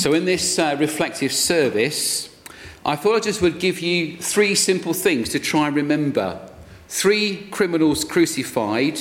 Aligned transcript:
So, 0.00 0.14
in 0.14 0.24
this 0.24 0.58
uh, 0.58 0.78
reflective 0.80 1.30
service, 1.30 2.34
I 2.86 2.96
thought 2.96 3.16
I 3.16 3.20
just 3.20 3.42
would 3.42 3.60
give 3.60 3.80
you 3.80 4.16
three 4.16 4.54
simple 4.54 4.94
things 4.94 5.28
to 5.28 5.38
try 5.38 5.66
and 5.66 5.76
remember 5.76 6.40
three 6.88 7.48
criminals 7.50 8.02
crucified, 8.02 8.98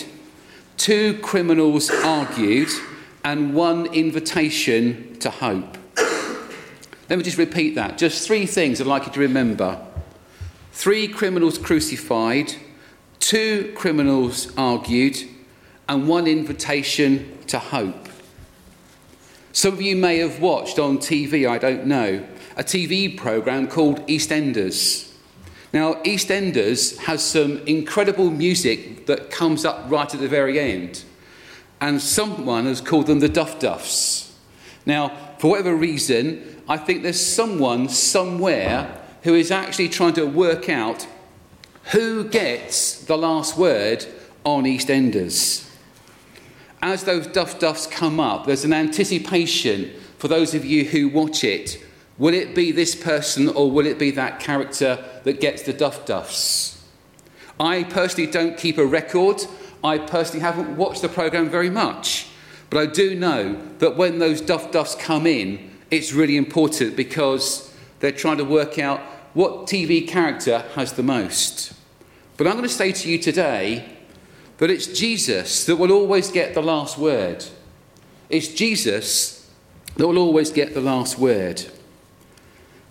two 0.76 1.18
criminals 1.20 1.90
argued, 1.90 2.68
and 3.24 3.54
one 3.56 3.86
invitation 3.94 5.18
to 5.20 5.30
hope. 5.30 5.78
Let 7.10 7.18
me 7.18 7.24
just 7.24 7.38
repeat 7.38 7.76
that. 7.76 7.98
Just 7.98 8.28
three 8.28 8.46
things 8.46 8.82
I'd 8.82 8.88
like 8.88 9.06
you 9.06 9.14
to 9.14 9.22
remember 9.22 9.82
three 10.74 11.08
criminals 11.08 11.58
crucified, 11.58 12.56
two 13.22 13.72
criminals 13.74 14.52
argued, 14.58 15.18
and 15.88 16.10
one 16.10 16.28
invitation 16.28 17.38
to 17.48 17.58
hope. 17.58 18.09
Some 19.60 19.74
of 19.74 19.82
you 19.82 19.98
may 19.98 20.20
have 20.20 20.40
watched 20.40 20.80
on 20.80 21.00
TV, 21.00 21.46
I 21.46 21.58
don't 21.58 21.86
know, 21.86 22.26
a 22.56 22.64
TV 22.64 23.18
programme 23.18 23.68
called 23.68 24.08
EastEnders. 24.08 25.12
Now, 25.74 25.96
EastEnders 25.96 26.96
has 27.00 27.22
some 27.22 27.58
incredible 27.68 28.30
music 28.32 29.06
that 29.08 29.30
comes 29.30 29.66
up 29.66 29.92
right 29.92 30.14
at 30.14 30.22
the 30.22 30.30
very 30.30 30.62
end. 30.62 31.04
And 31.82 32.02
someone 32.02 32.68
has 32.68 32.80
called 32.80 33.08
them 33.08 33.20
the 33.20 33.28
Duff 33.28 33.60
Duffs. 33.60 34.34
Now, 34.86 35.10
for 35.40 35.50
whatever 35.52 35.76
reason, 35.76 36.64
I 36.70 36.78
think 36.78 37.04
there's 37.04 37.20
someone 37.20 37.90
somewhere 37.90 38.98
who 39.24 39.36
is 39.36 39.52
actually 39.52 39.90
trying 39.90 40.14
to 40.14 40.24
work 40.26 40.70
out 40.70 41.06
who 41.92 42.24
gets 42.30 43.04
the 43.04 43.18
last 43.18 43.58
word 43.58 44.06
on 44.46 44.64
EastEnders 44.64 45.69
as 46.82 47.04
those 47.04 47.28
duff 47.28 47.60
duffs 47.60 47.88
come 47.88 48.20
up, 48.20 48.46
there's 48.46 48.66
an 48.66 48.74
anticipation 48.74 49.92
for 50.18 50.28
those 50.28 50.54
of 50.54 50.66
you 50.66 50.86
who 50.86 51.10
watch 51.10 51.44
it. 51.44 51.84
Will 52.18 52.34
it 52.34 52.54
be 52.54 52.72
this 52.72 52.96
person 52.96 53.48
or 53.48 53.72
will 53.72 53.86
it 53.86 53.98
be 53.98 54.12
that 54.12 54.40
character 54.40 55.04
that 55.24 55.40
gets 55.40 55.64
the 55.64 55.74
duff 55.74 56.06
duffs? 56.06 56.84
I 57.60 57.84
personally 57.84 58.30
don't 58.30 58.58
keep 58.58 58.78
a 58.78 58.86
record. 58.86 59.42
I 59.84 59.98
personally 59.98 60.42
haven't 60.42 60.76
watched 60.76 61.02
the 61.02 61.10
programme 61.10 61.50
very 61.50 61.70
much. 61.70 62.28
But 62.70 62.80
I 62.80 62.86
do 62.86 63.16
know 63.16 63.62
that 63.80 63.96
when 63.96 64.20
those 64.20 64.42
duff 64.42 64.72
duffs 64.72 64.96
come 64.96 65.26
in, 65.26 65.72
it's 65.90 66.14
really 66.14 66.38
important 66.38 66.96
because 66.96 67.74
they're 68.00 68.12
trying 68.12 68.38
to 68.38 68.46
work 68.46 68.78
out 68.78 69.02
what 69.34 69.68
TV 69.68 70.08
character 70.08 70.66
has 70.76 70.94
the 70.94 71.04
most. 71.04 71.74
But 72.38 72.48
I'm 72.48 72.54
going 72.54 72.64
to 72.64 72.70
say 72.70 72.92
to 72.92 73.10
you 73.10 73.18
today 73.18 73.98
but 74.60 74.70
it's 74.70 74.86
Jesus 74.88 75.66
that 75.66 75.78
will 75.78 75.92
always 75.92 76.30
get 76.30 76.54
the 76.54 76.62
last 76.62 76.98
word. 76.98 77.46
It's 78.30 78.50
Jesus 78.50 79.50
that 79.96 80.06
will 80.06 80.20
always 80.20 80.52
get 80.52 80.74
the 80.74 80.82
last 80.82 81.18
word. 81.18 81.66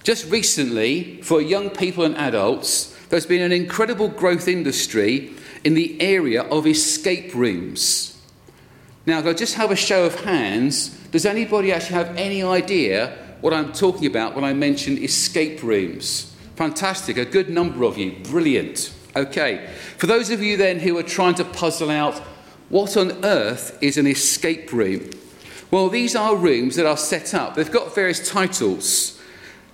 Just 0.03 0.31
recently, 0.31 1.21
for 1.23 1.43
young 1.43 1.69
people 1.69 2.05
and 2.05 2.17
adults, 2.17 2.97
there's 3.11 3.27
been 3.27 3.43
an 3.43 3.53
incredible 3.53 4.09
growth 4.09 4.49
industry 4.49 5.35
in 5.63 5.75
the 5.75 6.01
area 6.01 6.43
of 6.43 6.67
escape 6.67 7.35
rooms. 7.35 8.19
Now, 9.05 9.19
if 9.19 9.27
I'll 9.27 9.35
just 9.35 9.55
have 9.55 9.71
a 9.71 9.77
show 9.77 10.05
of 10.05 10.15
hands. 10.25 10.89
Does 11.11 11.25
anybody 11.25 11.73
actually 11.73 11.97
have 11.97 12.17
any 12.17 12.43
idea 12.43 13.17
what 13.41 13.55
I'm 13.55 13.73
talking 13.73 14.07
about 14.07 14.35
when 14.35 14.45
I 14.45 14.53
mention 14.53 15.03
escape 15.03 15.63
rooms? 15.63 16.35
Fantastic, 16.57 17.17
a 17.17 17.25
good 17.25 17.49
number 17.49 17.85
of 17.85 17.97
you. 17.97 18.13
Brilliant. 18.25 18.93
Okay, 19.17 19.69
for 19.97 20.07
those 20.07 20.31
of 20.31 20.43
you 20.43 20.57
then 20.57 20.81
who 20.81 20.97
are 20.99 21.03
trying 21.03 21.35
to 21.35 21.45
puzzle 21.45 21.91
out 21.91 22.19
what 22.69 22.97
on 22.97 23.25
earth 23.25 23.79
is 23.81 23.97
an 23.97 24.07
escape 24.07 24.73
room? 24.73 25.11
Well, 25.71 25.89
these 25.89 26.15
are 26.15 26.37
rooms 26.37 26.77
that 26.77 26.87
are 26.87 26.97
set 26.97 27.35
up. 27.35 27.55
They've 27.55 27.71
got 27.71 27.95
various 27.95 28.29
titles. 28.29 29.21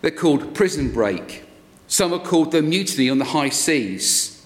They're 0.00 0.10
called 0.10 0.54
Prison 0.54 0.92
Break. 0.92 1.44
Some 1.86 2.12
are 2.12 2.18
called 2.18 2.52
The 2.52 2.62
Mutiny 2.62 3.10
on 3.10 3.18
the 3.18 3.26
High 3.26 3.50
Seas. 3.50 4.44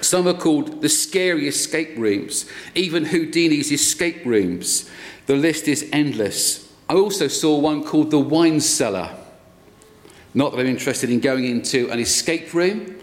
Some 0.00 0.26
are 0.26 0.34
called 0.34 0.82
The 0.82 0.88
Scary 0.88 1.46
Escape 1.46 1.96
Rooms, 1.96 2.46
even 2.74 3.04
Houdini's 3.04 3.70
Escape 3.70 4.24
Rooms. 4.24 4.90
The 5.26 5.36
list 5.36 5.68
is 5.68 5.88
endless. 5.92 6.72
I 6.88 6.94
also 6.94 7.28
saw 7.28 7.58
one 7.58 7.84
called 7.84 8.10
The 8.10 8.18
Wine 8.18 8.60
Cellar. 8.60 9.14
Not 10.34 10.52
that 10.52 10.60
I'm 10.60 10.66
interested 10.66 11.10
in 11.10 11.20
going 11.20 11.44
into 11.44 11.88
an 11.90 12.00
escape 12.00 12.52
room, 12.52 12.99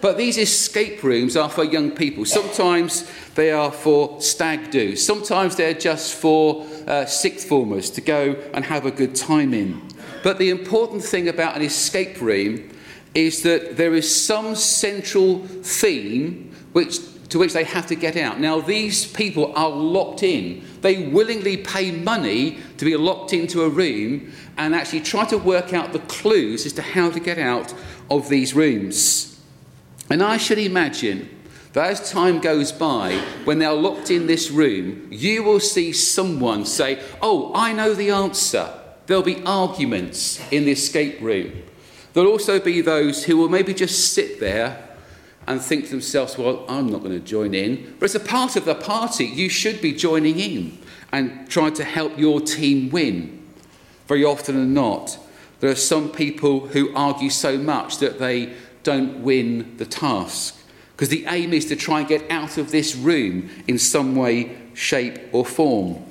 but 0.00 0.16
these 0.16 0.38
escape 0.38 1.02
rooms 1.02 1.36
are 1.36 1.48
for 1.48 1.64
young 1.64 1.90
people. 1.90 2.24
Sometimes 2.24 3.10
they 3.34 3.50
are 3.50 3.72
for 3.72 4.20
stag 4.20 4.70
do. 4.70 4.94
Sometimes 4.94 5.56
they're 5.56 5.74
just 5.74 6.14
for 6.14 6.66
uh, 6.86 7.04
sixth 7.04 7.48
formers 7.48 7.90
to 7.90 8.00
go 8.00 8.36
and 8.54 8.64
have 8.64 8.86
a 8.86 8.90
good 8.90 9.16
time 9.16 9.52
in. 9.52 9.82
But 10.22 10.38
the 10.38 10.50
important 10.50 11.02
thing 11.02 11.28
about 11.28 11.56
an 11.56 11.62
escape 11.62 12.20
room 12.20 12.70
is 13.14 13.42
that 13.42 13.76
there 13.76 13.94
is 13.94 14.24
some 14.24 14.54
central 14.54 15.44
theme 15.46 16.54
which, 16.72 16.98
to 17.30 17.38
which 17.38 17.52
they 17.52 17.64
have 17.64 17.86
to 17.86 17.96
get 17.96 18.16
out. 18.16 18.38
Now, 18.38 18.60
these 18.60 19.10
people 19.10 19.52
are 19.56 19.70
locked 19.70 20.22
in. 20.22 20.64
They 20.80 21.08
willingly 21.08 21.56
pay 21.56 21.90
money 21.90 22.58
to 22.76 22.84
be 22.84 22.96
locked 22.96 23.32
into 23.32 23.62
a 23.62 23.68
room 23.68 24.32
and 24.56 24.74
actually 24.74 25.00
try 25.00 25.24
to 25.26 25.38
work 25.38 25.72
out 25.72 25.92
the 25.92 25.98
clues 26.00 26.66
as 26.66 26.72
to 26.74 26.82
how 26.82 27.10
to 27.10 27.18
get 27.18 27.38
out 27.38 27.74
of 28.10 28.28
these 28.28 28.54
rooms. 28.54 29.37
And 30.10 30.22
I 30.22 30.36
should 30.36 30.58
imagine 30.58 31.28
that 31.72 31.90
as 31.90 32.10
time 32.10 32.40
goes 32.40 32.72
by, 32.72 33.16
when 33.44 33.58
they're 33.58 33.72
locked 33.72 34.10
in 34.10 34.26
this 34.26 34.50
room, 34.50 35.08
you 35.10 35.42
will 35.42 35.60
see 35.60 35.92
someone 35.92 36.64
say, 36.64 37.02
Oh, 37.20 37.52
I 37.54 37.72
know 37.72 37.94
the 37.94 38.10
answer. 38.10 38.72
There'll 39.06 39.22
be 39.22 39.42
arguments 39.44 40.40
in 40.50 40.64
the 40.64 40.72
escape 40.72 41.20
room. 41.20 41.62
There'll 42.12 42.30
also 42.30 42.58
be 42.58 42.80
those 42.80 43.24
who 43.24 43.36
will 43.36 43.48
maybe 43.48 43.74
just 43.74 44.12
sit 44.12 44.40
there 44.40 44.84
and 45.46 45.60
think 45.60 45.84
to 45.84 45.90
themselves, 45.90 46.38
Well, 46.38 46.64
I'm 46.68 46.90
not 46.90 47.02
going 47.02 47.12
to 47.18 47.24
join 47.24 47.54
in. 47.54 47.96
But 47.98 48.06
as 48.06 48.14
a 48.14 48.20
part 48.20 48.56
of 48.56 48.64
the 48.64 48.74
party, 48.74 49.26
you 49.26 49.48
should 49.48 49.80
be 49.80 49.92
joining 49.92 50.38
in 50.38 50.78
and 51.12 51.48
trying 51.50 51.74
to 51.74 51.84
help 51.84 52.18
your 52.18 52.40
team 52.40 52.90
win. 52.90 53.46
Very 54.06 54.24
often 54.24 54.56
than 54.56 54.74
not, 54.74 55.18
there 55.60 55.70
are 55.70 55.76
some 55.76 56.10
people 56.10 56.68
who 56.68 56.94
argue 56.94 57.30
so 57.30 57.58
much 57.58 57.98
that 57.98 58.18
they 58.18 58.54
don't 58.82 59.22
win 59.22 59.76
the 59.76 59.86
task. 59.86 60.56
Because 60.92 61.10
the 61.10 61.26
aim 61.28 61.52
is 61.52 61.66
to 61.66 61.76
try 61.76 62.00
and 62.00 62.08
get 62.08 62.28
out 62.30 62.58
of 62.58 62.72
this 62.72 62.96
room 62.96 63.48
in 63.68 63.78
some 63.78 64.16
way, 64.16 64.56
shape, 64.74 65.18
or 65.32 65.44
form. 65.44 66.04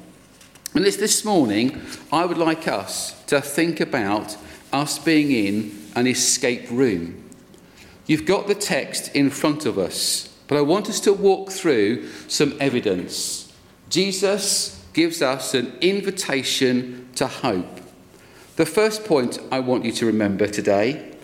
And 0.73 0.85
this, 0.85 0.95
this 0.95 1.25
morning, 1.25 1.81
I 2.11 2.25
would 2.25 2.38
like 2.38 2.67
us 2.67 3.22
to 3.25 3.41
think 3.41 3.79
about 3.79 4.38
us 4.72 5.00
being 5.00 5.31
in 5.31 5.78
an 5.95 6.07
escape 6.07 6.69
room. 6.69 7.23
You've 8.05 8.25
got 8.25 8.47
the 8.47 8.55
text 8.55 9.13
in 9.13 9.29
front 9.29 9.66
of 9.66 9.78
us, 9.78 10.34
but 10.47 10.57
I 10.57 10.61
want 10.61 10.88
us 10.88 10.99
to 11.01 11.13
walk 11.13 11.51
through 11.51 12.07
some 12.29 12.55
evidence. 12.59 13.51
Jesus 13.89 14.85
gives 14.94 15.22
us 15.22 15.53
an 15.53 15.78
invitation 15.81 17.09
to 17.16 17.28
hope. 17.28 17.81
The 18.55 18.66
first 18.66 19.03
point 19.03 19.39
I 19.51 19.59
want 19.59 19.84
you 19.84 19.91
to 19.91 20.05
remember 20.05 20.47
today 20.47 21.16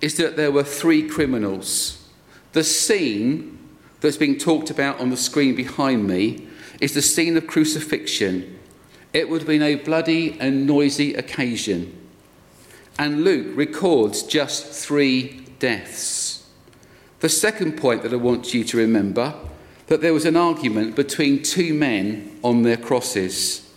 is 0.00 0.16
that 0.16 0.36
there 0.36 0.52
were 0.52 0.64
three 0.64 1.06
criminals. 1.06 2.08
The 2.52 2.64
scene 2.64 3.58
that's 4.00 4.16
being 4.16 4.38
talked 4.38 4.70
about 4.70 5.00
on 5.00 5.10
the 5.10 5.16
screen 5.16 5.54
behind 5.54 6.06
me 6.06 6.48
is 6.80 6.94
the 6.94 7.02
scene 7.02 7.36
of 7.36 7.46
crucifixion. 7.46 8.58
It 9.12 9.28
would 9.28 9.42
have 9.42 9.48
been 9.48 9.62
a 9.62 9.74
bloody 9.74 10.38
and 10.40 10.66
noisy 10.66 11.14
occasion. 11.14 11.96
And 12.98 13.24
Luke 13.24 13.56
records 13.56 14.22
just 14.22 14.66
three 14.66 15.46
deaths. 15.58 16.48
The 17.20 17.28
second 17.28 17.76
point 17.76 18.02
that 18.02 18.12
I 18.12 18.16
want 18.16 18.54
you 18.54 18.64
to 18.64 18.76
remember 18.78 19.34
that 19.88 20.00
there 20.00 20.14
was 20.14 20.24
an 20.24 20.36
argument 20.36 20.96
between 20.96 21.42
two 21.42 21.74
men 21.74 22.38
on 22.42 22.62
their 22.62 22.76
crosses. 22.76 23.68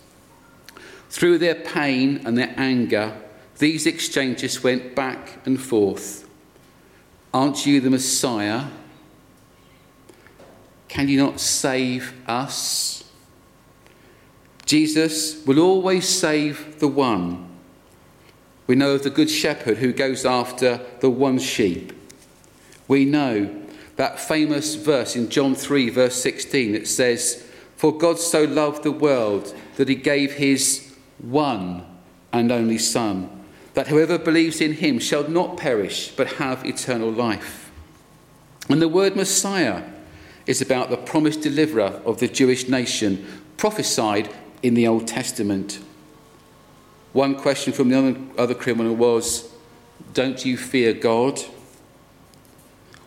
Through 1.10 1.38
their 1.38 1.54
pain 1.54 2.22
and 2.24 2.38
their 2.38 2.54
anger, 2.56 3.20
these 3.58 3.86
exchanges 3.86 4.62
went 4.62 4.94
back 4.94 5.38
and 5.46 5.60
forth. 5.60 6.28
Aren't 7.32 7.66
you 7.66 7.80
the 7.80 7.90
Messiah? 7.90 8.66
Can 10.88 11.08
you 11.08 11.18
not 11.18 11.40
save 11.40 12.14
us? 12.28 13.04
Jesus 14.66 15.44
will 15.44 15.60
always 15.60 16.08
save 16.08 16.80
the 16.80 16.88
one. 16.88 17.48
We 18.66 18.76
know 18.76 18.92
of 18.92 19.02
the 19.02 19.10
Good 19.10 19.30
Shepherd 19.30 19.78
who 19.78 19.92
goes 19.92 20.24
after 20.24 20.80
the 21.00 21.10
one 21.10 21.38
sheep. 21.38 21.92
We 22.88 23.04
know 23.04 23.62
that 23.96 24.18
famous 24.18 24.74
verse 24.74 25.14
in 25.16 25.28
John 25.28 25.54
3, 25.54 25.90
verse 25.90 26.16
16, 26.16 26.72
that 26.72 26.88
says, 26.88 27.46
For 27.76 27.96
God 27.96 28.18
so 28.18 28.44
loved 28.44 28.82
the 28.82 28.92
world 28.92 29.54
that 29.76 29.88
he 29.88 29.94
gave 29.94 30.34
his 30.34 30.94
one 31.18 31.84
and 32.32 32.50
only 32.50 32.78
Son 32.78 33.43
that 33.74 33.88
whoever 33.88 34.18
believes 34.18 34.60
in 34.60 34.74
him 34.74 34.98
shall 34.98 35.28
not 35.28 35.56
perish 35.56 36.08
but 36.08 36.34
have 36.34 36.64
eternal 36.64 37.10
life. 37.10 37.70
And 38.68 38.80
the 38.80 38.88
word 38.88 39.16
Messiah 39.16 39.82
is 40.46 40.62
about 40.62 40.90
the 40.90 40.96
promised 40.96 41.42
deliverer 41.42 42.00
of 42.04 42.20
the 42.20 42.28
Jewish 42.28 42.68
nation 42.68 43.26
prophesied 43.56 44.32
in 44.62 44.74
the 44.74 44.86
Old 44.86 45.06
Testament. 45.06 45.80
One 47.12 47.36
question 47.36 47.72
from 47.72 47.88
the 47.90 48.16
other, 48.38 48.54
criminal 48.54 48.94
was, 48.94 49.50
Don't 50.12 50.44
you 50.44 50.56
fear 50.56 50.92
God? 50.92 51.40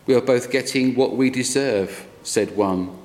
We 0.06 0.14
are 0.14 0.20
both 0.20 0.50
getting 0.50 0.94
what 0.94 1.16
we 1.16 1.28
deserve, 1.28 2.06
said 2.22 2.56
one, 2.56 2.96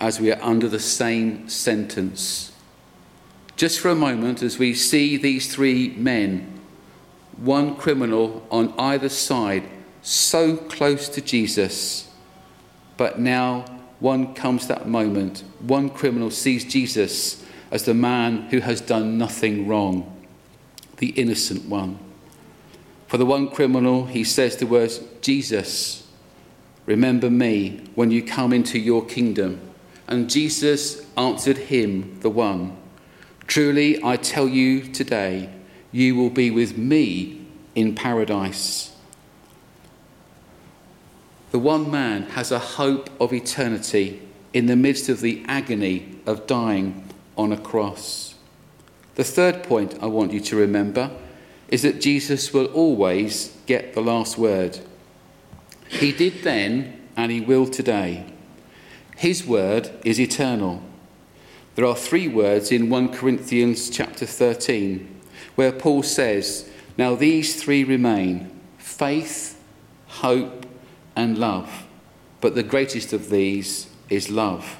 as 0.00 0.20
we 0.20 0.32
are 0.32 0.42
under 0.42 0.68
the 0.68 0.80
same 0.80 1.48
sentence. 1.48 2.52
Just 3.56 3.80
for 3.80 3.90
a 3.90 3.94
moment, 3.94 4.42
as 4.42 4.58
we 4.58 4.74
see 4.74 5.16
these 5.16 5.54
three 5.54 5.90
men, 5.96 6.55
one 7.36 7.76
criminal 7.76 8.46
on 8.50 8.74
either 8.78 9.08
side, 9.08 9.68
so 10.02 10.56
close 10.56 11.08
to 11.10 11.20
Jesus, 11.20 12.10
but 12.96 13.18
now 13.18 13.64
one 13.98 14.34
comes 14.34 14.66
that 14.66 14.88
moment. 14.88 15.42
One 15.60 15.90
criminal 15.90 16.30
sees 16.30 16.64
Jesus 16.64 17.44
as 17.70 17.84
the 17.84 17.94
man 17.94 18.42
who 18.50 18.60
has 18.60 18.80
done 18.80 19.18
nothing 19.18 19.66
wrong, 19.66 20.12
the 20.98 21.08
innocent 21.10 21.66
one. 21.66 21.98
For 23.08 23.18
the 23.18 23.26
one 23.26 23.48
criminal, 23.48 24.06
he 24.06 24.24
says 24.24 24.56
the 24.56 24.66
words, 24.66 25.00
Jesus, 25.20 26.06
remember 26.86 27.30
me 27.30 27.84
when 27.94 28.10
you 28.10 28.22
come 28.22 28.52
into 28.52 28.78
your 28.78 29.04
kingdom. 29.04 29.60
And 30.08 30.30
Jesus 30.30 31.06
answered 31.16 31.58
him, 31.58 32.20
the 32.20 32.30
one, 32.30 32.76
Truly 33.46 34.02
I 34.02 34.16
tell 34.16 34.48
you 34.48 34.82
today, 34.82 35.50
you 35.92 36.14
will 36.16 36.30
be 36.30 36.50
with 36.50 36.76
me 36.76 37.46
in 37.74 37.94
paradise. 37.94 38.94
The 41.52 41.58
one 41.58 41.90
man 41.90 42.24
has 42.30 42.50
a 42.50 42.58
hope 42.58 43.08
of 43.20 43.32
eternity 43.32 44.20
in 44.52 44.66
the 44.66 44.76
midst 44.76 45.08
of 45.08 45.20
the 45.20 45.44
agony 45.46 46.18
of 46.26 46.46
dying 46.46 47.08
on 47.36 47.52
a 47.52 47.58
cross. 47.58 48.34
The 49.14 49.24
third 49.24 49.62
point 49.62 49.98
I 50.02 50.06
want 50.06 50.32
you 50.32 50.40
to 50.40 50.56
remember 50.56 51.10
is 51.68 51.82
that 51.82 52.00
Jesus 52.00 52.52
will 52.52 52.66
always 52.66 53.56
get 53.66 53.94
the 53.94 54.00
last 54.00 54.38
word. 54.38 54.78
He 55.88 56.12
did 56.12 56.42
then, 56.42 57.00
and 57.16 57.32
he 57.32 57.40
will 57.40 57.66
today. 57.66 58.26
His 59.16 59.46
word 59.46 59.90
is 60.04 60.20
eternal. 60.20 60.82
There 61.74 61.86
are 61.86 61.96
three 61.96 62.28
words 62.28 62.70
in 62.70 62.90
1 62.90 63.12
Corinthians 63.12 63.88
chapter 63.90 64.26
13 64.26 65.15
where 65.56 65.72
Paul 65.72 66.02
says, 66.02 66.70
Now 66.96 67.14
these 67.14 67.60
three 67.60 67.82
remain 67.82 68.52
faith, 68.78 69.60
hope, 70.06 70.66
and 71.16 71.36
love. 71.36 71.84
But 72.40 72.54
the 72.54 72.62
greatest 72.62 73.12
of 73.12 73.30
these 73.30 73.88
is 74.08 74.30
love. 74.30 74.78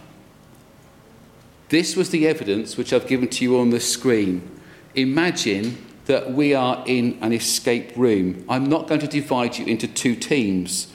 This 1.69 1.97
was 1.97 2.11
the 2.11 2.29
evidence 2.29 2.77
which 2.77 2.93
I've 2.93 3.09
given 3.09 3.29
to 3.29 3.45
you 3.45 3.59
on 3.59 3.71
the 3.71 3.81
screen. 3.81 4.49
Imagine 4.95 5.85
that 6.05 6.33
we 6.33 6.55
are 6.55 6.85
in 6.87 7.19
an 7.21 7.33
escape 7.33 7.93
room. 7.97 8.45
I'm 8.49 8.67
not 8.67 8.87
going 8.87 9.01
to 9.01 9.09
divide 9.09 9.59
you 9.59 9.67
into 9.67 9.89
two 9.89 10.15
teams, 10.15 10.87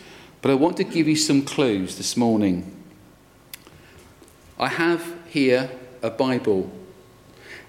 but 0.42 0.50
I 0.50 0.54
want 0.54 0.78
to 0.78 0.86
give 0.86 1.08
you 1.08 1.18
some 1.18 1.42
clues 1.42 1.98
this 1.98 2.16
morning. 2.16 2.72
I 4.58 4.70
have 4.70 5.16
here 5.28 5.70
a 6.02 6.10
Bible, 6.10 6.72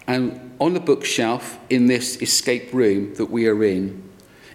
and 0.06 0.54
on 0.58 0.74
the 0.74 0.80
bookshelf 0.80 1.58
in 1.70 1.86
this 1.86 2.20
escape 2.20 2.72
room 2.72 3.14
that 3.14 3.30
we 3.30 3.46
are 3.46 3.64
in, 3.64 4.02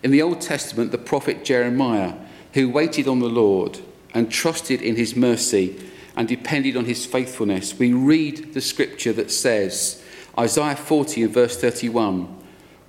in 0.04 0.12
the 0.12 0.22
Old 0.22 0.42
Testament, 0.42 0.92
the 0.92 0.98
prophet 0.98 1.44
Jeremiah, 1.44 2.14
who 2.54 2.70
waited 2.70 3.08
on 3.08 3.20
the 3.20 3.30
Lord 3.30 3.80
and 4.14 4.32
trusted 4.32 4.82
in 4.82 4.96
his 4.96 5.16
mercy, 5.16 5.80
and 6.16 6.28
depended 6.28 6.76
on 6.76 6.86
his 6.86 7.06
faithfulness. 7.06 7.78
We 7.78 7.94
read 7.94 8.54
the 8.54 8.62
scripture 8.62 9.14
that 9.14 9.30
says, 9.30 10.04
Isaiah 10.38 10.76
40 10.76 11.24
and 11.24 11.34
verse 11.34 11.60
31 11.60 12.36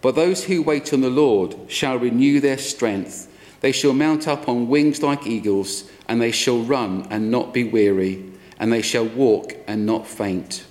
But 0.01 0.15
those 0.15 0.45
who 0.45 0.63
wait 0.63 0.93
on 0.95 1.03
the 1.03 1.11
Lord 1.11 1.55
shall 1.69 1.99
renew 1.99 2.41
their 2.41 2.57
strength. 2.57 3.27
They 3.61 3.73
shall 3.73 3.93
mount 3.93 4.29
up 4.29 4.49
on 4.49 4.69
wings 4.69 5.03
like 5.03 5.27
eagles, 5.27 5.91
and 6.09 6.23
they 6.23 6.31
shall 6.31 6.61
run 6.61 7.07
and 7.11 7.31
not 7.31 7.53
be 7.53 7.65
weary, 7.65 8.33
and 8.59 8.73
they 8.73 8.83
shall 8.83 9.07
walk 9.07 9.55
and 9.67 9.85
not 9.85 10.07
faint. 10.07 10.65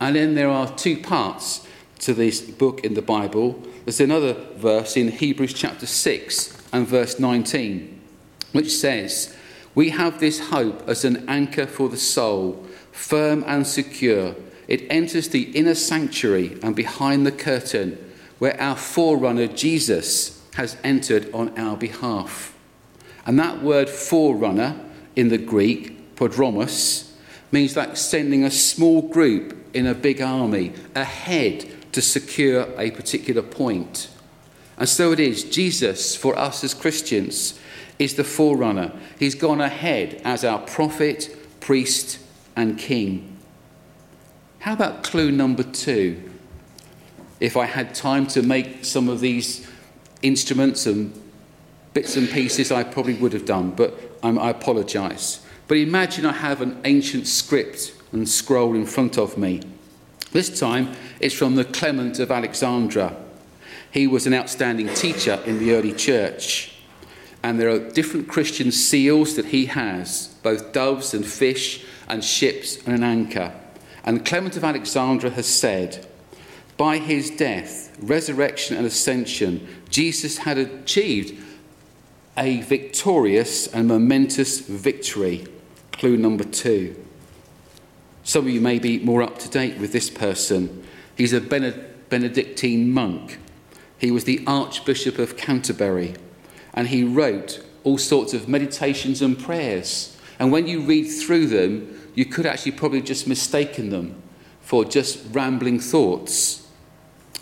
And 0.00 0.16
then 0.16 0.34
there 0.34 0.50
are 0.50 0.72
two 0.76 0.98
parts 0.98 1.66
to 2.00 2.14
this 2.14 2.40
book 2.40 2.84
in 2.84 2.94
the 2.94 3.02
Bible. 3.02 3.62
There's 3.84 4.00
another 4.00 4.34
verse 4.56 4.96
in 4.96 5.08
Hebrews 5.08 5.52
chapter 5.52 5.86
6 5.86 6.68
and 6.72 6.86
verse 6.86 7.18
19, 7.18 8.00
which 8.52 8.70
says, 8.72 9.36
we 9.74 9.90
have 9.90 10.18
this 10.18 10.50
hope 10.50 10.88
as 10.88 11.04
an 11.04 11.28
anchor 11.28 11.66
for 11.66 11.88
the 11.88 11.96
soul, 11.96 12.66
firm 12.90 13.44
and 13.46 13.66
secure. 13.66 14.34
It 14.66 14.86
enters 14.90 15.28
the 15.28 15.50
inner 15.56 15.74
sanctuary 15.74 16.58
and 16.62 16.74
behind 16.74 17.26
the 17.26 17.32
curtain, 17.32 18.12
where 18.38 18.60
our 18.60 18.76
forerunner 18.76 19.46
Jesus 19.46 20.44
has 20.54 20.76
entered 20.82 21.32
on 21.32 21.56
our 21.58 21.76
behalf. 21.76 22.56
And 23.24 23.38
that 23.38 23.62
word 23.62 23.88
forerunner 23.88 24.80
in 25.14 25.28
the 25.28 25.38
Greek, 25.38 26.16
prodromos, 26.16 27.12
means 27.52 27.76
like 27.76 27.96
sending 27.96 28.44
a 28.44 28.50
small 28.50 29.02
group 29.02 29.57
in 29.74 29.86
a 29.86 29.94
big 29.94 30.20
army 30.20 30.72
ahead 30.94 31.66
to 31.92 32.02
secure 32.02 32.68
a 32.78 32.90
particular 32.90 33.42
point. 33.42 34.08
And 34.76 34.88
so 34.88 35.12
it 35.12 35.20
is, 35.20 35.44
Jesus, 35.44 36.14
for 36.14 36.38
us 36.38 36.62
as 36.62 36.74
Christians, 36.74 37.58
is 37.98 38.14
the 38.14 38.24
forerunner. 38.24 38.92
He's 39.18 39.34
gone 39.34 39.60
ahead 39.60 40.20
as 40.24 40.44
our 40.44 40.60
prophet, 40.60 41.36
priest, 41.60 42.18
and 42.54 42.78
king. 42.78 43.36
How 44.60 44.74
about 44.74 45.02
clue 45.02 45.32
number 45.32 45.62
two? 45.62 46.30
If 47.40 47.56
I 47.56 47.66
had 47.66 47.94
time 47.94 48.26
to 48.28 48.42
make 48.42 48.84
some 48.84 49.08
of 49.08 49.20
these 49.20 49.68
instruments 50.22 50.86
and 50.86 51.12
bits 51.94 52.16
and 52.16 52.28
pieces, 52.28 52.70
I 52.70 52.84
probably 52.84 53.14
would 53.14 53.32
have 53.32 53.44
done, 53.44 53.72
but 53.72 53.98
I 54.22 54.50
apologise. 54.50 55.44
But 55.66 55.78
imagine 55.78 56.26
I 56.26 56.32
have 56.32 56.60
an 56.60 56.80
ancient 56.84 57.26
script 57.26 57.94
and 58.12 58.28
scroll 58.28 58.74
in 58.74 58.86
front 58.86 59.18
of 59.18 59.36
me. 59.36 59.62
This 60.32 60.58
time 60.58 60.94
it's 61.20 61.34
from 61.34 61.56
the 61.56 61.64
Clement 61.64 62.18
of 62.18 62.30
Alexandria. 62.30 63.16
He 63.90 64.06
was 64.06 64.26
an 64.26 64.34
outstanding 64.34 64.92
teacher 64.94 65.40
in 65.46 65.58
the 65.58 65.74
early 65.74 65.92
church. 65.92 66.74
And 67.42 67.58
there 67.58 67.70
are 67.70 67.78
different 67.78 68.28
Christian 68.28 68.72
seals 68.72 69.36
that 69.36 69.46
he 69.46 69.66
has, 69.66 70.34
both 70.42 70.72
doves 70.72 71.14
and 71.14 71.24
fish 71.24 71.84
and 72.08 72.22
ships 72.22 72.84
and 72.84 72.94
an 72.94 73.04
anchor. 73.04 73.52
And 74.04 74.24
Clement 74.24 74.56
of 74.56 74.64
Alexandria 74.64 75.32
has 75.32 75.46
said, 75.46 76.06
by 76.76 76.98
his 76.98 77.30
death, 77.30 77.96
resurrection, 78.00 78.76
and 78.76 78.86
ascension, 78.86 79.66
Jesus 79.90 80.38
had 80.38 80.58
achieved 80.58 81.36
a 82.36 82.60
victorious 82.62 83.66
and 83.66 83.88
momentous 83.88 84.60
victory. 84.60 85.46
Clue 85.92 86.16
number 86.16 86.44
two. 86.44 86.94
Some 88.28 88.46
of 88.46 88.52
you 88.52 88.60
may 88.60 88.78
be 88.78 88.98
more 88.98 89.22
up 89.22 89.38
to 89.38 89.48
date 89.48 89.78
with 89.78 89.90
this 89.92 90.10
person. 90.10 90.84
He's 91.16 91.32
a 91.32 91.40
Benedictine 91.40 92.92
monk. 92.92 93.38
He 93.96 94.10
was 94.10 94.24
the 94.24 94.44
Archbishop 94.46 95.18
of 95.18 95.38
Canterbury 95.38 96.14
and 96.74 96.88
he 96.88 97.04
wrote 97.04 97.64
all 97.84 97.96
sorts 97.96 98.34
of 98.34 98.46
meditations 98.46 99.22
and 99.22 99.38
prayers. 99.38 100.14
And 100.38 100.52
when 100.52 100.66
you 100.66 100.82
read 100.82 101.04
through 101.04 101.46
them, 101.46 102.10
you 102.14 102.26
could 102.26 102.44
actually 102.44 102.72
probably 102.72 103.00
just 103.00 103.26
mistaken 103.26 103.88
them 103.88 104.22
for 104.60 104.84
just 104.84 105.24
rambling 105.32 105.80
thoughts. 105.80 106.68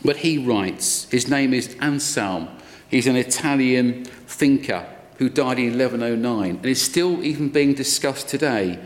But 0.05 0.19
he 0.19 0.39
writes, 0.39 1.11
his 1.11 1.29
name 1.29 1.53
is 1.53 1.77
Anselm. 1.81 2.49
He's 2.89 3.09
an 3.09 3.17
Italian 3.17 4.05
thinker 4.05 4.87
who 5.19 5.31
died 5.31 5.59
in 5.59 5.77
1109 5.77 6.51
and 6.51 6.65
is 6.65 6.81
still 6.81 7.25
even 7.25 7.49
being 7.49 7.75
discussed 7.75 8.29
today 8.29 8.79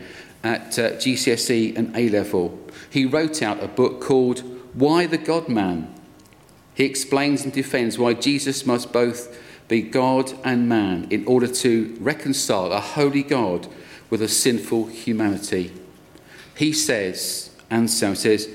at 0.43 0.79
uh, 0.79 0.91
GCSE 0.91 1.77
and 1.77 1.95
A 1.95 2.09
level. 2.09 2.59
He 2.89 3.05
wrote 3.05 3.41
out 3.41 3.63
a 3.63 3.67
book 3.67 4.01
called 4.01 4.39
Why 4.73 5.05
the 5.05 5.17
God 5.17 5.47
Man. 5.49 5.93
He 6.73 6.85
explains 6.85 7.43
and 7.43 7.53
defends 7.53 7.97
why 7.97 8.13
Jesus 8.13 8.65
must 8.65 8.91
both 8.91 9.37
be 9.67 9.81
God 9.81 10.33
and 10.43 10.67
man 10.67 11.07
in 11.09 11.25
order 11.25 11.47
to 11.47 11.95
reconcile 11.99 12.71
a 12.71 12.79
holy 12.79 13.23
God 13.23 13.67
with 14.09 14.21
a 14.21 14.27
sinful 14.27 14.87
humanity. 14.87 15.71
He 16.55 16.73
says, 16.73 17.51
Anselm 17.69 18.15
says, 18.15 18.49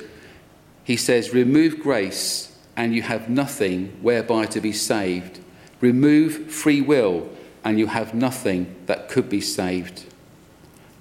he 0.84 0.96
says, 0.96 1.32
remove 1.32 1.80
grace 1.80 2.56
and 2.76 2.94
you 2.94 3.02
have 3.02 3.28
nothing 3.28 3.96
whereby 4.02 4.46
to 4.46 4.60
be 4.60 4.72
saved. 4.72 5.40
Remove 5.80 6.50
free 6.52 6.80
will 6.80 7.28
and 7.64 7.78
you 7.78 7.86
have 7.86 8.14
nothing 8.14 8.76
that 8.86 9.08
could 9.08 9.28
be 9.28 9.40
saved. 9.40 10.04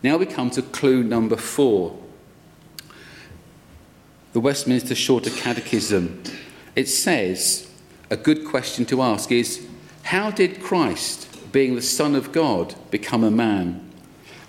Now 0.05 0.17
we 0.17 0.27
come 0.27 0.51
to 0.51 0.62
clue 0.62 1.01
number 1.03 1.35
four. 1.35 1.97
The 4.33 4.39
Westminster 4.39 4.93
Shorter 4.93 5.31
Catechism. 5.31 6.21
It 6.75 6.88
says, 6.88 7.67
a 8.12 8.15
good 8.15 8.45
question 8.45 8.85
to 8.85 9.01
ask 9.01 9.31
is, 9.31 9.67
how 10.03 10.29
did 10.29 10.62
Christ, 10.62 11.51
being 11.51 11.74
the 11.74 11.81
Son 11.81 12.13
of 12.13 12.31
God, 12.31 12.75
become 12.91 13.24
a 13.24 13.31
man? 13.31 13.83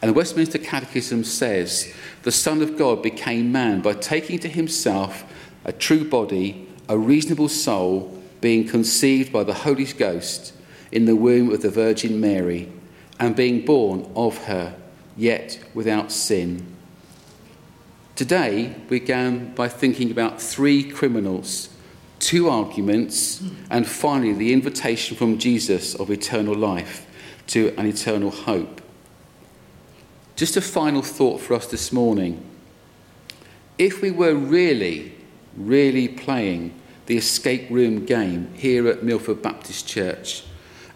And 0.02 0.10
the 0.10 0.12
Westminster 0.12 0.58
Catechism 0.58 1.24
says 1.24 1.90
the 2.22 2.30
Son 2.30 2.60
of 2.60 2.76
God 2.76 3.02
became 3.02 3.50
man 3.50 3.80
by 3.80 3.94
taking 3.94 4.38
to 4.40 4.48
himself 4.48 5.24
a 5.64 5.72
true 5.72 6.06
body 6.06 6.68
a 6.86 6.98
reasonable 6.98 7.48
soul 7.48 8.22
being 8.42 8.68
conceived 8.68 9.32
by 9.32 9.42
the 9.42 9.54
Holy 9.54 9.86
Ghost 9.86 10.52
in 10.92 11.06
the 11.06 11.16
womb 11.16 11.50
of 11.50 11.62
the 11.62 11.70
Virgin 11.70 12.20
Mary, 12.20 12.70
and 13.18 13.34
being 13.34 13.64
born 13.64 14.06
of 14.14 14.36
her, 14.44 14.76
yet 15.16 15.58
without 15.74 16.12
sin. 16.12 16.66
Today, 18.14 18.74
we 18.88 19.00
began 19.00 19.54
by 19.54 19.68
thinking 19.68 20.10
about 20.10 20.40
three 20.40 20.82
criminals, 20.82 21.68
two 22.18 22.48
arguments, 22.48 23.42
and 23.70 23.86
finally 23.86 24.32
the 24.32 24.52
invitation 24.52 25.16
from 25.16 25.38
Jesus 25.38 25.94
of 25.94 26.10
eternal 26.10 26.54
life 26.54 27.06
to 27.48 27.74
an 27.76 27.86
eternal 27.86 28.30
hope. 28.30 28.80
Just 30.34 30.56
a 30.56 30.60
final 30.60 31.02
thought 31.02 31.40
for 31.40 31.54
us 31.54 31.66
this 31.66 31.92
morning. 31.92 32.42
If 33.78 34.02
we 34.02 34.10
were 34.10 34.34
really, 34.34 35.14
really 35.56 36.08
playing 36.08 36.74
the 37.06 37.16
escape 37.16 37.70
room 37.70 38.04
game 38.04 38.52
here 38.54 38.88
at 38.88 39.02
Milford 39.02 39.42
Baptist 39.42 39.86
Church, 39.86 40.44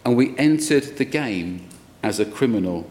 and 0.05 0.17
we 0.17 0.37
entered 0.39 0.97
the 0.97 1.05
game 1.05 1.69
as 2.03 2.19
a 2.19 2.25
criminal, 2.25 2.89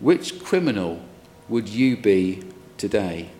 which 0.00 0.42
criminal 0.42 1.00
would 1.48 1.68
you 1.68 1.96
be 1.96 2.42
today? 2.76 3.30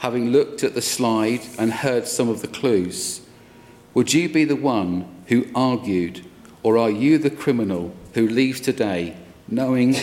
Having 0.00 0.30
looked 0.30 0.62
at 0.62 0.74
the 0.74 0.82
slide 0.82 1.40
and 1.58 1.72
heard 1.72 2.06
some 2.06 2.28
of 2.28 2.42
the 2.42 2.48
clues, 2.48 3.22
would 3.94 4.12
you 4.12 4.28
be 4.28 4.44
the 4.44 4.56
one 4.56 5.08
who 5.26 5.46
argued, 5.54 6.24
or 6.62 6.78
are 6.78 6.90
you 6.90 7.18
the 7.18 7.30
criminal 7.30 7.94
who 8.14 8.28
leaves 8.28 8.60
today 8.60 9.16
knowing 9.48 9.94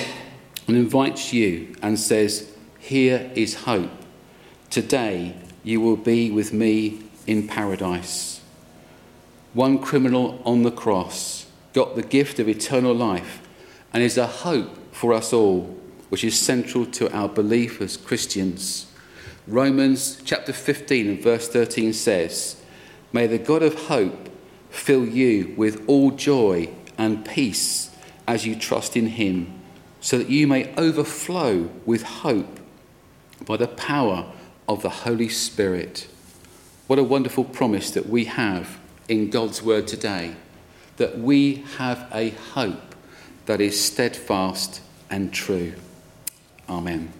and 0.67 0.77
invites 0.77 1.33
you 1.33 1.75
and 1.81 1.99
says, 1.99 2.55
Here 2.79 3.31
is 3.35 3.55
hope. 3.55 3.91
Today 4.69 5.35
you 5.63 5.81
will 5.81 5.97
be 5.97 6.31
with 6.31 6.53
me 6.53 7.03
in 7.27 7.47
paradise. 7.47 8.41
One 9.53 9.79
criminal 9.79 10.41
on 10.45 10.63
the 10.63 10.71
cross 10.71 11.45
got 11.73 11.95
the 11.95 12.03
gift 12.03 12.39
of 12.39 12.49
eternal 12.49 12.93
life 12.93 13.41
and 13.93 14.03
is 14.03 14.17
a 14.17 14.27
hope 14.27 14.93
for 14.93 15.13
us 15.13 15.31
all, 15.31 15.75
which 16.09 16.23
is 16.23 16.38
central 16.38 16.85
to 16.88 17.12
our 17.15 17.29
belief 17.29 17.81
as 17.81 17.95
Christians. 17.95 18.88
Romans 19.47 20.21
chapter 20.25 20.51
15 20.53 21.07
and 21.07 21.21
verse 21.21 21.47
13 21.47 21.93
says, 21.93 22.62
May 23.12 23.27
the 23.27 23.38
God 23.38 23.62
of 23.62 23.75
hope 23.88 24.29
fill 24.69 25.05
you 25.05 25.53
with 25.55 25.83
all 25.88 26.12
joy 26.12 26.69
and 26.97 27.25
peace 27.25 27.95
as 28.27 28.45
you 28.45 28.55
trust 28.55 28.97
in 28.97 29.07
him, 29.07 29.53
so 30.01 30.17
that 30.17 30.29
you 30.29 30.47
may 30.47 30.73
overflow 30.75 31.69
with 31.85 32.03
hope 32.03 32.59
by 33.45 33.57
the 33.57 33.67
power 33.67 34.31
of 34.67 34.81
the 34.81 34.89
Holy 34.89 35.29
Spirit. 35.29 36.07
What 36.88 37.00
a 37.00 37.03
wonderful 37.03 37.43
promise 37.43 37.91
that 37.91 38.07
we 38.07 38.25
have 38.25 38.79
in 39.07 39.29
God's 39.29 39.62
word 39.62 39.88
today 39.88 40.35
that 40.97 41.17
we 41.17 41.63
have 41.77 42.07
a 42.13 42.29
hope 42.29 42.92
that 43.45 43.62
is 43.62 43.79
steadfast 43.79 44.81
and 45.09 45.33
true. 45.33 45.73
Amen. 46.69 47.12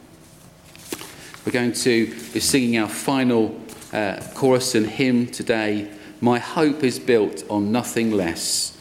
We're 1.46 1.52
going 1.52 1.74
to 1.74 2.08
be 2.32 2.40
singing 2.40 2.78
our 2.78 2.88
final 2.88 3.60
uh, 3.92 4.22
chorus 4.34 4.76
and 4.76 4.88
hymn 4.88 5.28
today. 5.28 5.92
My 6.22 6.40
hope 6.40 6.84
is 6.84 7.00
built 7.00 7.44
on 7.50 7.72
nothing 7.72 8.12
less 8.12 8.78